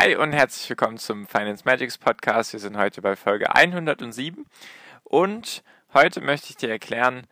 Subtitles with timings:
[0.00, 2.52] Hi und herzlich willkommen zum Finance Magics Podcast.
[2.52, 4.46] Wir sind heute bei Folge 107
[5.02, 7.26] und heute möchte ich dir erklären,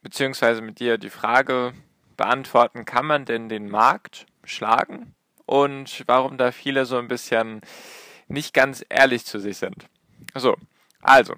[0.00, 1.72] beziehungsweise mit dir die Frage
[2.16, 7.62] beantworten, kann man denn den Markt schlagen und warum da viele so ein bisschen
[8.28, 9.88] nicht ganz ehrlich zu sich sind.
[10.36, 10.56] So,
[11.02, 11.34] also,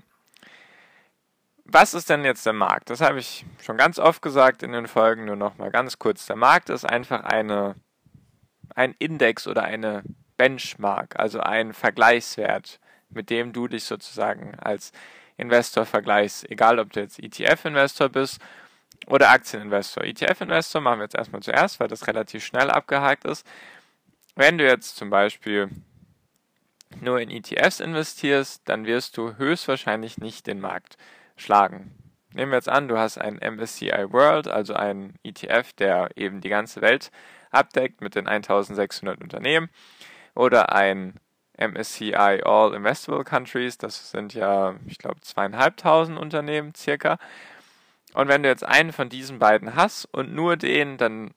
[1.64, 2.90] was ist denn jetzt der Markt?
[2.90, 6.26] Das habe ich schon ganz oft gesagt in den Folgen, nur noch mal ganz kurz.
[6.26, 7.76] Der Markt ist einfach eine
[8.74, 10.02] ein Index oder eine
[10.38, 14.92] Benchmark, also ein Vergleichswert, mit dem du dich sozusagen als
[15.36, 18.40] Investor vergleichst, egal ob du jetzt ETF-Investor bist
[19.06, 20.04] oder Aktieninvestor.
[20.04, 23.46] ETF-Investor machen wir jetzt erstmal zuerst, weil das relativ schnell abgehakt ist.
[24.34, 25.68] Wenn du jetzt zum Beispiel
[27.00, 30.96] nur in ETFs investierst, dann wirst du höchstwahrscheinlich nicht den Markt
[31.36, 31.94] schlagen.
[32.32, 36.48] Nehmen wir jetzt an, du hast einen MSCI World, also einen ETF, der eben die
[36.48, 37.10] ganze Welt
[37.50, 39.70] abdeckt mit den 1600 Unternehmen
[40.38, 41.14] oder ein
[41.58, 47.18] MSCI All Investable Countries, das sind ja, ich glaube, zweieinhalbtausend Unternehmen circa.
[48.14, 51.34] Und wenn du jetzt einen von diesen beiden hast und nur den, dann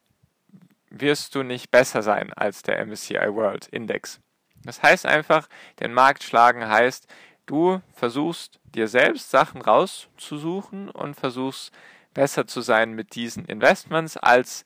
[0.91, 4.19] wirst du nicht besser sein als der MSCI World Index.
[4.63, 5.47] Das heißt einfach,
[5.79, 7.07] den Markt schlagen heißt,
[7.47, 11.73] du versuchst dir selbst Sachen rauszusuchen und versuchst
[12.13, 14.63] besser zu sein mit diesen Investments als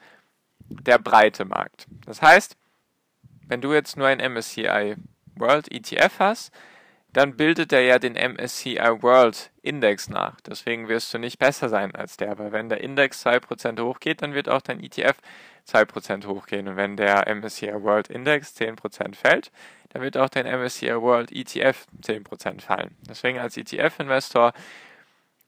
[0.67, 1.87] der breite Markt.
[2.05, 2.57] Das heißt,
[3.47, 4.95] wenn du jetzt nur ein MSCI
[5.35, 6.53] World ETF hast,
[7.15, 10.41] dann bildet er ja den MSCI World Index nach.
[10.41, 14.33] Deswegen wirst du nicht besser sein als der, weil wenn der Index 2% hochgeht, dann
[14.33, 15.17] wird auch dein ETF
[15.65, 16.67] 2% hochgehen.
[16.67, 19.51] Und wenn der MSCI World Index 10% fällt,
[19.89, 22.97] dann wird auch dein MSCI World ETF 10% fallen.
[23.07, 24.51] Deswegen als ETF-Investor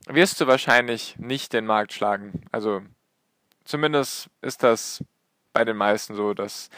[0.08, 2.44] wirst du wahrscheinlich nicht den Markt schlagen.
[2.54, 2.82] Also
[3.66, 5.04] zumindest ist das
[5.52, 6.70] bei den meisten so, dass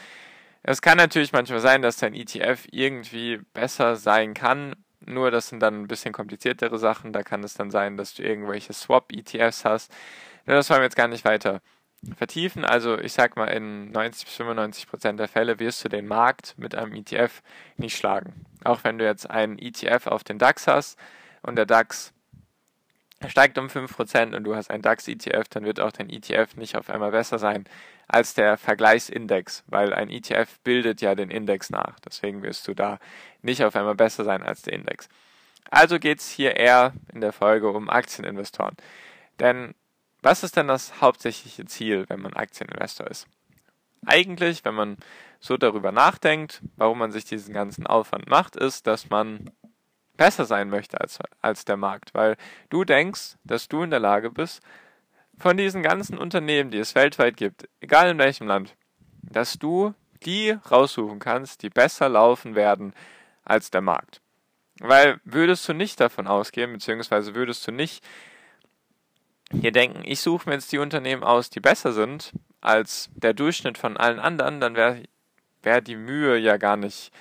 [0.62, 5.60] es kann natürlich manchmal sein, dass dein ETF irgendwie besser sein kann, nur das sind
[5.60, 7.12] dann ein bisschen kompliziertere Sachen.
[7.12, 9.92] Da kann es dann sein, dass du irgendwelche Swap-ETFs hast.
[10.46, 11.62] Nur das wollen wir jetzt gar nicht weiter
[12.16, 12.64] vertiefen.
[12.64, 16.54] Also ich sag mal, in 90 bis 95 Prozent der Fälle wirst du den Markt
[16.58, 17.42] mit einem ETF
[17.76, 18.46] nicht schlagen.
[18.64, 20.98] Auch wenn du jetzt einen ETF auf den DAX hast
[21.42, 22.12] und der DAX
[23.26, 26.88] steigt um 5% und du hast einen DAX-ETF, dann wird auch dein ETF nicht auf
[26.88, 27.64] einmal besser sein
[28.12, 32.00] als der Vergleichsindex, weil ein ETF bildet ja den Index nach.
[32.00, 32.98] Deswegen wirst du da
[33.42, 35.08] nicht auf einmal besser sein als der Index.
[35.70, 38.76] Also geht es hier eher in der Folge um Aktieninvestoren.
[39.38, 39.74] Denn
[40.22, 43.26] was ist denn das hauptsächliche Ziel, wenn man Aktieninvestor ist?
[44.04, 44.96] Eigentlich, wenn man
[45.38, 49.50] so darüber nachdenkt, warum man sich diesen ganzen Aufwand macht, ist, dass man
[50.16, 52.36] besser sein möchte als, als der Markt, weil
[52.68, 54.62] du denkst, dass du in der Lage bist,
[55.40, 58.76] von diesen ganzen Unternehmen, die es weltweit gibt, egal in welchem Land,
[59.22, 62.92] dass du die raussuchen kannst, die besser laufen werden
[63.42, 64.20] als der Markt.
[64.80, 68.04] Weil würdest du nicht davon ausgehen, beziehungsweise würdest du nicht
[69.50, 73.78] hier denken, ich suche mir jetzt die Unternehmen aus, die besser sind als der Durchschnitt
[73.78, 75.02] von allen anderen, dann wäre
[75.62, 77.12] wär die Mühe ja gar nicht.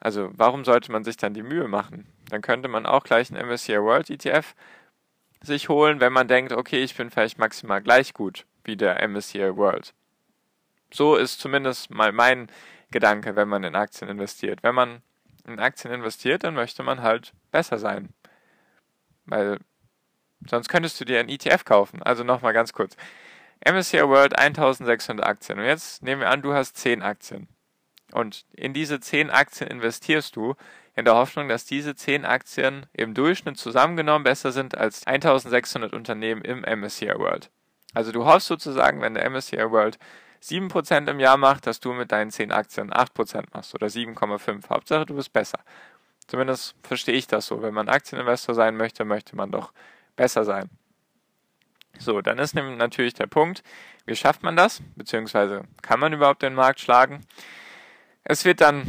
[0.00, 2.06] Also warum sollte man sich dann die Mühe machen?
[2.30, 4.54] Dann könnte man auch gleich einen MSCI World ETF
[5.42, 9.56] sich holen, wenn man denkt, okay, ich bin vielleicht maximal gleich gut wie der MSCI
[9.56, 9.94] World.
[10.92, 12.50] So ist zumindest mal mein
[12.90, 14.62] Gedanke, wenn man in Aktien investiert.
[14.62, 15.02] Wenn man
[15.46, 18.10] in Aktien investiert, dann möchte man halt besser sein.
[19.26, 19.58] Weil
[20.48, 22.02] sonst könntest du dir einen ETF kaufen.
[22.02, 22.96] Also nochmal ganz kurz.
[23.66, 25.58] MSCI World 1600 Aktien.
[25.58, 27.48] Und jetzt nehmen wir an, du hast 10 Aktien.
[28.12, 30.54] Und in diese 10 Aktien investierst du
[30.98, 36.42] in der Hoffnung, dass diese 10 Aktien im Durchschnitt zusammengenommen besser sind als 1600 Unternehmen
[36.42, 37.50] im MSCI World.
[37.94, 39.96] Also du hoffst sozusagen, wenn der MSCI World
[40.42, 44.68] 7% im Jahr macht, dass du mit deinen 10 Aktien 8% machst oder 7,5.
[44.70, 45.60] Hauptsache du bist besser.
[46.26, 47.62] Zumindest verstehe ich das so.
[47.62, 49.72] Wenn man Aktieninvestor sein möchte, möchte man doch
[50.16, 50.68] besser sein.
[52.00, 53.62] So, dann ist natürlich der Punkt,
[54.04, 54.82] wie schafft man das?
[54.96, 57.24] Beziehungsweise kann man überhaupt den Markt schlagen?
[58.24, 58.84] Es wird dann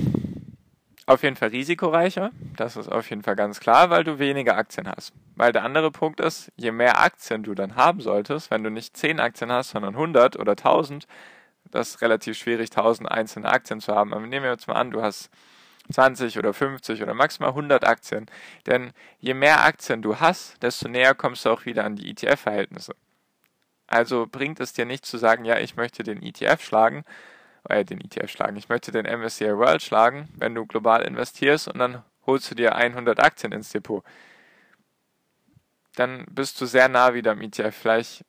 [1.09, 4.87] auf jeden Fall risikoreicher, das ist auf jeden Fall ganz klar, weil du weniger Aktien
[4.87, 5.11] hast.
[5.35, 8.95] Weil der andere Punkt ist, je mehr Aktien du dann haben solltest, wenn du nicht
[8.95, 11.07] 10 Aktien hast, sondern 100 oder 1000,
[11.71, 14.13] das ist relativ schwierig, 1000 einzelne Aktien zu haben.
[14.13, 15.31] Aber nehmen wir jetzt mal an, du hast
[15.91, 18.27] 20 oder 50 oder maximal 100 Aktien.
[18.67, 22.93] Denn je mehr Aktien du hast, desto näher kommst du auch wieder an die ETF-Verhältnisse.
[23.87, 27.03] Also bringt es dir nicht zu sagen, ja, ich möchte den ETF schlagen,
[27.67, 31.79] äh, den ETF schlagen, ich möchte den MSCI World schlagen, wenn du global investierst und
[31.79, 34.03] dann holst du dir 100 Aktien ins Depot.
[35.95, 37.75] Dann bist du sehr nah wieder am ETF.
[37.75, 38.23] Vielleicht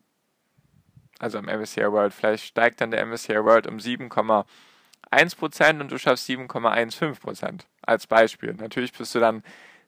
[1.20, 2.12] also am MSCI World.
[2.12, 8.54] Vielleicht steigt dann der MSCI World um 7,1% und du schaffst 7,15% als Beispiel.
[8.54, 9.42] Natürlich bist du dann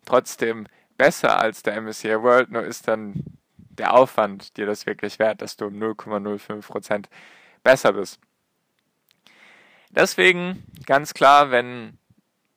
[0.04, 0.66] trotzdem
[0.98, 3.14] besser als der MSCI World, nur ist dann
[3.56, 7.06] der Aufwand dir das wirklich wert, dass du um 0,05%
[7.64, 8.20] besser bist.
[9.92, 11.98] Deswegen ganz klar, wenn,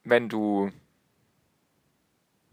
[0.03, 0.71] wenn du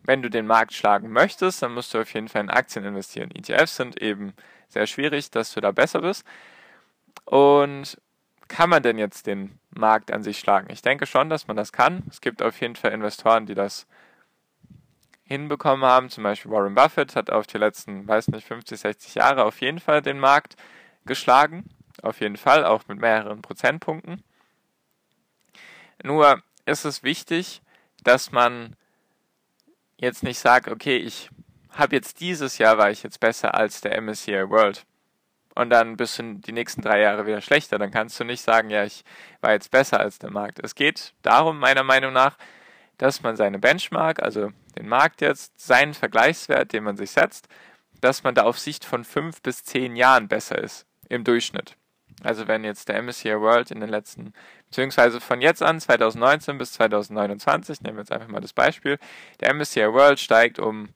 [0.05, 3.31] wenn du den Markt schlagen möchtest, dann musst du auf jeden Fall in Aktien investieren.
[3.31, 4.35] ETFs sind eben
[4.69, 6.27] sehr schwierig, dass du da besser bist.
[7.25, 8.01] Und
[8.49, 10.69] kann man denn jetzt den Markt an sich schlagen?
[10.71, 12.03] Ich denke schon, dass man das kann.
[12.11, 13.87] Es gibt auf jeden Fall Investoren, die das
[15.25, 16.11] hinbekommen haben.
[16.11, 19.79] Zum Beispiel Warren Buffett hat auf die letzten, weiß nicht, 50, 60 Jahre auf jeden
[19.79, 20.57] Fall den Markt
[21.07, 21.65] geschlagen.
[22.03, 24.23] Auf jeden Fall, auch mit mehreren Prozentpunkten.
[26.03, 27.63] Nur ist es wichtig,
[28.03, 28.77] dass man
[29.97, 31.31] jetzt nicht sagt, okay, ich
[31.71, 34.85] habe jetzt dieses Jahr war ich jetzt besser als der MSCI World.
[35.55, 37.79] Und dann bist du die nächsten drei Jahre wieder schlechter.
[37.79, 39.05] Dann kannst du nicht sagen, ja, ich
[39.41, 40.59] war jetzt besser als der Markt.
[40.63, 42.37] Es geht darum, meiner Meinung nach,
[42.99, 47.49] dass man seine Benchmark, also den Markt jetzt, seinen Vergleichswert, den man sich setzt,
[48.01, 51.77] dass man da auf Sicht von fünf bis zehn Jahren besser ist im Durchschnitt.
[52.23, 54.33] Also wenn jetzt der MSCI World in den letzten,
[54.69, 58.99] beziehungsweise von jetzt an, 2019 bis 2029, nehmen wir jetzt einfach mal das Beispiel,
[59.41, 60.91] der MSCI World steigt um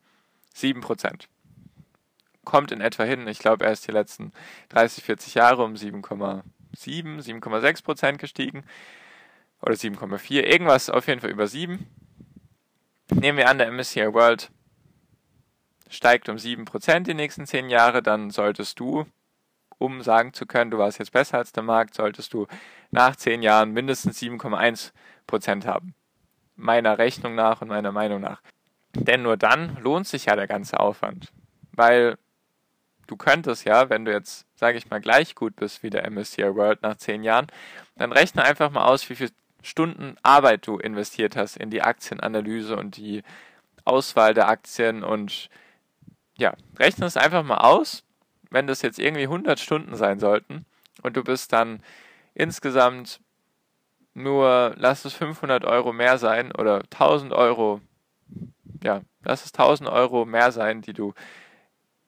[0.54, 1.26] 7%.
[2.44, 4.32] Kommt in etwa hin, ich glaube, er ist die letzten
[4.68, 6.42] 30, 40 Jahre um 7,7,
[6.76, 8.64] 7,6% gestiegen.
[9.60, 11.86] Oder 7,4, irgendwas auf jeden Fall über 7.
[13.10, 14.50] Nehmen wir an, der MSCI World
[15.88, 19.06] steigt um 7% die nächsten 10 Jahre, dann solltest du,
[19.78, 22.46] um sagen zu können, du warst jetzt besser als der Markt, solltest du
[22.90, 25.94] nach 10 Jahren mindestens 7,1% haben.
[26.56, 28.40] Meiner Rechnung nach und meiner Meinung nach.
[28.94, 31.32] Denn nur dann lohnt sich ja der ganze Aufwand.
[31.72, 32.16] Weil
[33.06, 36.54] du könntest ja, wenn du jetzt, sage ich mal, gleich gut bist wie der MSCI
[36.54, 37.46] World nach zehn Jahren,
[37.96, 39.32] dann rechne einfach mal aus, wie viele
[39.62, 43.22] Stunden Arbeit du investiert hast in die Aktienanalyse und die
[43.84, 45.50] Auswahl der Aktien und
[46.38, 48.05] ja, rechne es einfach mal aus,
[48.56, 50.66] wenn das jetzt irgendwie 100 Stunden sein sollten
[51.02, 51.80] und du bist dann
[52.34, 53.20] insgesamt
[54.14, 57.80] nur, lass es 500 Euro mehr sein oder 1000 Euro
[58.82, 61.14] ja, lass es 1000 Euro mehr sein, die du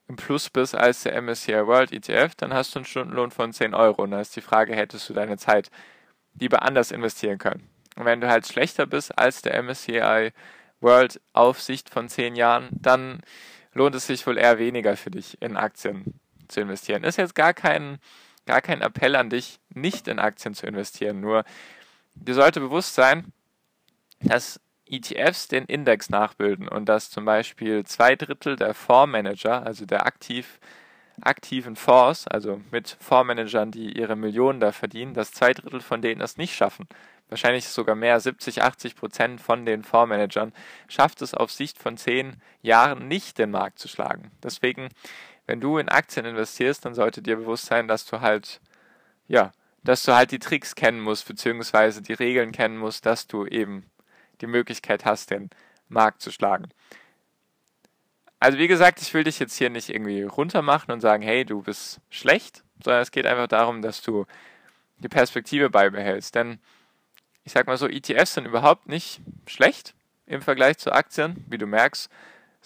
[0.09, 3.75] im Plus bist als der MSCI World ETF, dann hast du einen Stundenlohn von 10
[3.75, 4.03] Euro.
[4.03, 5.71] Und dann ist die Frage, hättest du deine Zeit
[6.39, 7.69] lieber anders investieren können?
[7.97, 10.33] Und wenn du halt schlechter bist als der MSCI
[10.81, 13.21] World auf Sicht von 10 Jahren, dann
[13.75, 16.19] lohnt es sich wohl eher weniger für dich in Aktien
[16.49, 17.05] zu investieren.
[17.05, 17.99] Ist jetzt gar kein,
[18.47, 21.21] gar kein Appell an dich, nicht in Aktien zu investieren.
[21.21, 21.45] Nur
[22.15, 23.33] dir sollte bewusst sein,
[24.21, 24.61] dass
[24.91, 30.59] ETFs den Index nachbilden und dass zum Beispiel zwei Drittel der Fondsmanager, also der aktiv,
[31.21, 36.21] aktiven Fonds, also mit Fondsmanagern, die ihre Millionen da verdienen, dass zwei Drittel von denen
[36.21, 36.89] es nicht schaffen.
[37.29, 40.52] Wahrscheinlich sogar mehr, 70, 80 Prozent von den Fondsmanagern
[40.88, 44.31] schafft es auf Sicht von zehn Jahren nicht, den Markt zu schlagen.
[44.43, 44.88] Deswegen,
[45.49, 48.61] wenn du in Aktien investierst, dann sollte dir bewusst sein, dass du halt,
[49.28, 49.50] ja,
[49.83, 53.87] dass du halt die Tricks kennen musst, beziehungsweise die Regeln kennen musst, dass du eben
[54.43, 55.49] die Möglichkeit hast, den
[55.88, 56.69] Markt zu schlagen.
[58.38, 61.62] Also wie gesagt, ich will dich jetzt hier nicht irgendwie runtermachen und sagen, hey, du
[61.62, 64.26] bist schlecht, sondern es geht einfach darum, dass du
[64.99, 66.35] die Perspektive beibehältst.
[66.35, 66.61] Denn
[67.45, 69.95] ich sag mal so, ETFs sind überhaupt nicht schlecht
[70.26, 71.43] im Vergleich zu Aktien.
[71.49, 72.11] Wie du merkst,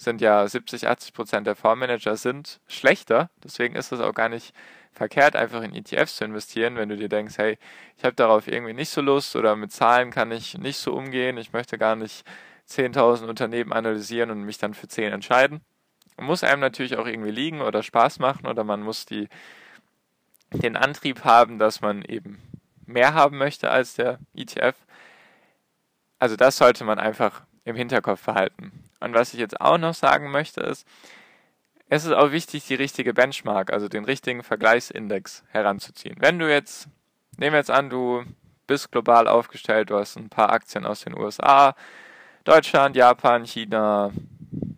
[0.03, 3.29] sind ja 70, 80 Prozent der Fondsmanager sind schlechter.
[3.43, 4.53] Deswegen ist es auch gar nicht
[4.91, 7.57] verkehrt, einfach in ETFs zu investieren, wenn du dir denkst, hey,
[7.97, 11.37] ich habe darauf irgendwie nicht so Lust oder mit Zahlen kann ich nicht so umgehen,
[11.37, 12.25] ich möchte gar nicht
[12.69, 15.61] 10.000 Unternehmen analysieren und mich dann für 10 entscheiden.
[16.17, 19.27] Muss einem natürlich auch irgendwie liegen oder Spaß machen oder man muss die,
[20.51, 22.39] den Antrieb haben, dass man eben
[22.85, 24.75] mehr haben möchte als der ETF.
[26.19, 28.71] Also das sollte man einfach im Hinterkopf behalten.
[28.99, 30.87] Und was ich jetzt auch noch sagen möchte ist,
[31.89, 36.15] es ist auch wichtig, die richtige Benchmark, also den richtigen Vergleichsindex heranzuziehen.
[36.19, 36.87] Wenn du jetzt,
[37.37, 38.23] nehmen wir jetzt an, du
[38.65, 41.75] bist global aufgestellt, du hast ein paar Aktien aus den USA,
[42.45, 44.11] Deutschland, Japan, China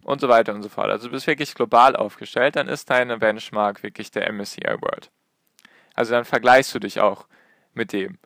[0.03, 0.89] und so weiter und so fort.
[0.89, 5.09] Also du bist wirklich global aufgestellt, dann ist deine Benchmark wirklich der MSCI World.
[5.93, 7.27] Also dann vergleichst du dich auch
[7.73, 8.17] mit dem,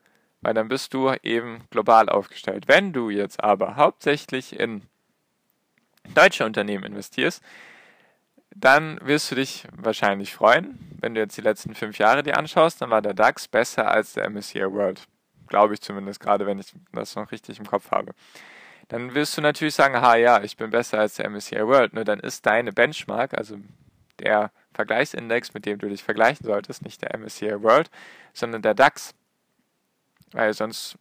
[0.41, 2.67] weil dann bist du eben global aufgestellt.
[2.67, 4.84] Wenn du jetzt aber hauptsächlich in
[6.15, 7.43] deutsche Unternehmen investierst,
[8.55, 10.79] dann wirst du dich wahrscheinlich freuen.
[11.00, 14.13] Wenn du jetzt die letzten fünf Jahre dir anschaust, dann war der DAX besser als
[14.13, 15.08] der MSCI World.
[15.48, 18.13] Glaube ich zumindest, gerade wenn ich das noch richtig im Kopf habe.
[18.88, 21.93] Dann wirst du natürlich sagen, aha, ja, ich bin besser als der MSCI World.
[21.93, 23.58] Nur dann ist deine Benchmark, also
[24.19, 27.89] der Vergleichsindex, mit dem du dich vergleichen solltest, nicht der MSCI World,
[28.34, 29.13] sondern der DAX.
[30.31, 30.98] Weil sonst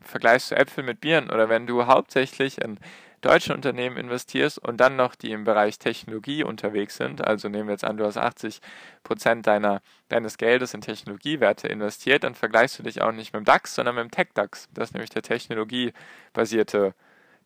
[0.00, 1.30] vergleichst du Äpfel mit Bieren.
[1.30, 2.78] Oder wenn du hauptsächlich in
[3.20, 7.72] deutsche Unternehmen investierst und dann noch die im Bereich Technologie unterwegs sind, also nehmen wir
[7.72, 8.60] jetzt an, du hast 80
[9.02, 13.44] Prozent deiner, deines Geldes in Technologiewerte investiert, dann vergleichst du dich auch nicht mit dem
[13.44, 14.68] DAX, sondern mit dem Tech-DAX.
[14.72, 16.94] Das ist nämlich der technologiebasierte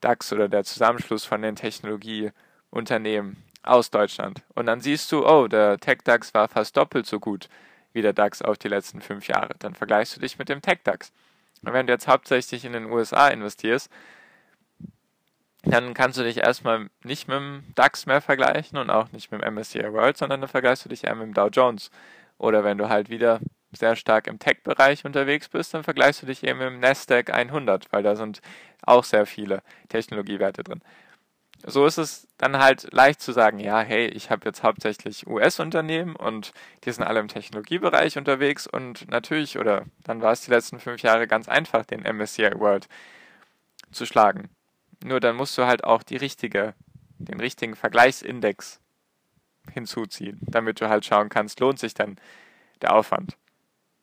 [0.00, 4.42] DAX oder der Zusammenschluss von den Technologieunternehmen aus Deutschland.
[4.54, 7.48] Und dann siehst du, oh, der Tech-DAX war fast doppelt so gut
[7.92, 9.54] wie der DAX auf die letzten fünf Jahre.
[9.58, 11.12] Dann vergleichst du dich mit dem Tech-DAX.
[11.62, 13.90] Und wenn du jetzt hauptsächlich in den USA investierst,
[15.62, 19.42] dann kannst du dich erstmal nicht mit dem DAX mehr vergleichen und auch nicht mit
[19.42, 21.90] dem MSCI World, sondern dann vergleichst du dich eher mit dem Dow Jones.
[22.38, 23.40] Oder wenn du halt wieder
[23.72, 27.92] sehr stark im Tech-Bereich unterwegs bist, dann vergleichst du dich eben mit dem Nasdaq 100,
[27.92, 28.40] weil da sind
[28.82, 30.80] auch sehr viele Technologiewerte drin.
[31.66, 36.16] So ist es dann halt leicht zu sagen, ja, hey, ich habe jetzt hauptsächlich US-Unternehmen
[36.16, 36.52] und
[36.84, 41.02] die sind alle im Technologiebereich unterwegs und natürlich, oder dann war es die letzten fünf
[41.02, 42.88] Jahre ganz einfach, den MSCI World
[43.92, 44.48] zu schlagen.
[45.04, 46.74] Nur dann musst du halt auch die richtige,
[47.18, 48.80] den richtigen Vergleichsindex
[49.70, 52.16] hinzuziehen, damit du halt schauen kannst, lohnt sich dann
[52.80, 53.36] der Aufwand.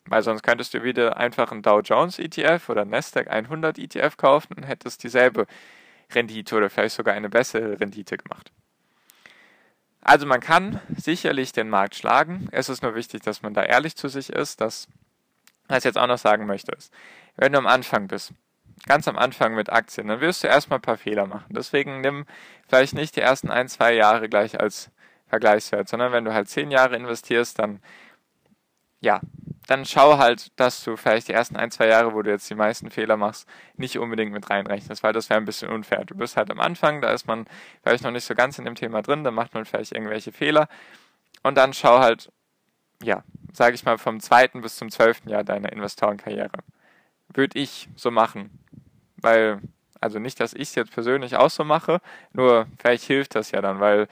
[0.06, 4.54] Weil sonst könntest du wieder einfach einen Dow Jones ETF oder Nasdaq 100 ETF kaufen
[4.54, 5.48] und hättest dieselbe
[6.14, 8.52] Rendite oder vielleicht sogar eine bessere Rendite gemacht.
[10.02, 12.48] Also man kann sicherlich den Markt schlagen.
[12.52, 14.62] Es ist nur wichtig, dass man da ehrlich zu sich ist.
[14.62, 14.88] Das,
[15.68, 16.94] was ich jetzt auch noch sagen möchte, ist,
[17.36, 18.34] wenn du am Anfang bist,
[18.86, 21.54] ganz am Anfang mit Aktien, dann wirst du erstmal ein paar Fehler machen.
[21.54, 22.26] Deswegen nimm
[22.68, 24.92] vielleicht nicht die ersten ein, zwei Jahre gleich als
[25.28, 27.82] Vergleichswert, sondern wenn du halt zehn Jahre investierst, dann
[29.02, 29.20] ja,
[29.68, 32.56] dann schau halt, dass du vielleicht die ersten ein, zwei Jahre, wo du jetzt die
[32.56, 36.06] meisten Fehler machst, nicht unbedingt mit reinrechnest, weil das wäre ein bisschen unfair.
[36.06, 37.46] Du bist halt am Anfang, da ist man
[37.84, 40.68] vielleicht noch nicht so ganz in dem Thema drin, da macht man vielleicht irgendwelche Fehler
[41.44, 42.32] und dann schau halt,
[43.04, 46.60] ja, sage ich mal, vom zweiten bis zum zwölften Jahr deiner Investorenkarriere.
[47.34, 48.50] Würde ich so machen
[49.18, 49.62] weil,
[50.00, 52.00] also nicht, dass ich es jetzt persönlich auch so mache,
[52.34, 54.08] nur vielleicht hilft das ja dann, weil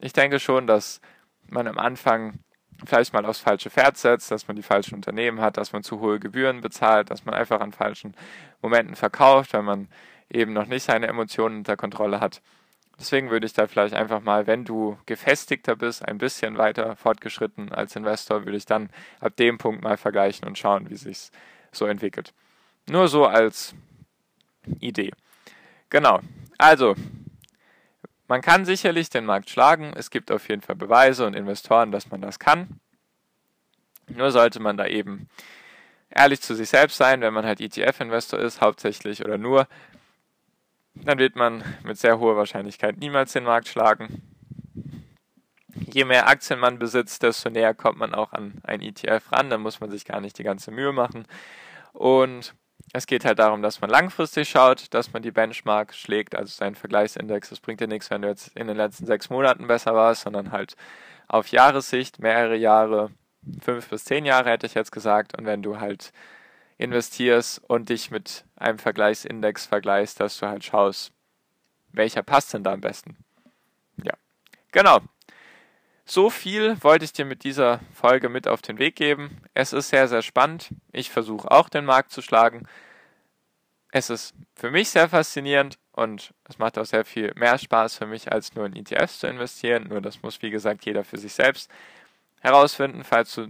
[0.00, 1.00] ich denke schon, dass
[1.48, 2.38] man am Anfang
[2.84, 6.00] vielleicht mal aufs falsche Pferd setzt, dass man die falschen Unternehmen hat, dass man zu
[6.00, 8.14] hohe Gebühren bezahlt, dass man einfach an falschen
[8.62, 9.88] Momenten verkauft, weil man
[10.30, 12.40] eben noch nicht seine Emotionen unter Kontrolle hat.
[12.98, 17.72] Deswegen würde ich da vielleicht einfach mal, wenn du gefestigter bist, ein bisschen weiter fortgeschritten
[17.72, 21.30] als Investor, würde ich dann ab dem Punkt mal vergleichen und schauen, wie sich
[21.70, 22.34] so entwickelt.
[22.88, 23.74] Nur so als
[24.80, 25.12] Idee.
[25.90, 26.20] Genau.
[26.58, 26.96] Also,
[28.28, 29.92] man kann sicherlich den Markt schlagen.
[29.96, 32.80] Es gibt auf jeden Fall Beweise und Investoren, dass man das kann.
[34.06, 35.28] Nur sollte man da eben
[36.10, 39.66] ehrlich zu sich selbst sein, wenn man halt ETF-Investor ist, hauptsächlich oder nur,
[40.94, 44.22] dann wird man mit sehr hoher Wahrscheinlichkeit niemals den Markt schlagen.
[45.74, 49.60] Je mehr Aktien man besitzt, desto näher kommt man auch an ein ETF ran, dann
[49.60, 51.26] muss man sich gar nicht die ganze Mühe machen.
[51.92, 52.54] Und
[52.92, 56.74] es geht halt darum, dass man langfristig schaut, dass man die Benchmark schlägt, also seinen
[56.74, 57.50] Vergleichsindex.
[57.50, 60.52] Das bringt dir nichts, wenn du jetzt in den letzten sechs Monaten besser warst, sondern
[60.52, 60.74] halt
[61.26, 63.10] auf Jahressicht, mehrere Jahre,
[63.60, 65.36] fünf bis zehn Jahre hätte ich jetzt gesagt.
[65.36, 66.12] Und wenn du halt
[66.78, 71.12] investierst und dich mit einem Vergleichsindex vergleichst, dass du halt schaust,
[71.92, 73.16] welcher passt denn da am besten.
[74.02, 74.14] Ja,
[74.72, 75.00] genau.
[76.10, 79.42] So viel wollte ich dir mit dieser Folge mit auf den Weg geben.
[79.52, 80.70] Es ist sehr, sehr spannend.
[80.90, 82.66] Ich versuche auch den Markt zu schlagen.
[83.92, 88.06] Es ist für mich sehr faszinierend und es macht auch sehr viel mehr Spaß für
[88.06, 89.88] mich, als nur in ETFs zu investieren.
[89.88, 91.70] Nur das muss, wie gesagt, jeder für sich selbst
[92.40, 93.04] herausfinden.
[93.04, 93.48] Falls du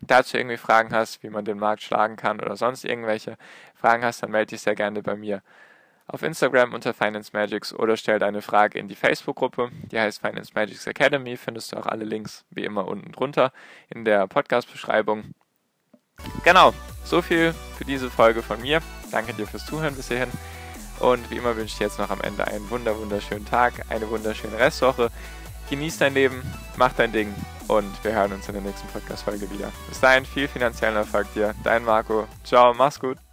[0.00, 3.36] dazu irgendwie Fragen hast, wie man den Markt schlagen kann oder sonst irgendwelche
[3.76, 5.42] Fragen hast, dann melde dich sehr gerne bei mir
[6.12, 10.52] auf Instagram unter Finance Magics oder stell deine Frage in die Facebook-Gruppe, die heißt Finance
[10.54, 11.36] Magics Academy.
[11.36, 13.52] Findest du auch alle Links wie immer unten drunter
[13.88, 15.34] in der Podcast-Beschreibung.
[16.44, 16.74] Genau,
[17.04, 18.80] so viel für diese Folge von mir.
[19.10, 20.30] Danke dir fürs Zuhören bis hierhin.
[20.98, 24.10] Und wie immer wünsche ich dir jetzt noch am Ende einen wunder wunderschönen Tag, eine
[24.10, 25.10] wunderschöne Restwoche.
[25.70, 26.42] Genieß dein Leben,
[26.76, 27.32] mach dein Ding
[27.68, 29.72] und wir hören uns in der nächsten Podcast-Folge wieder.
[29.88, 31.54] Bis dahin viel finanziellen Erfolg dir.
[31.62, 32.26] Dein Marco.
[32.44, 33.29] Ciao, mach's gut.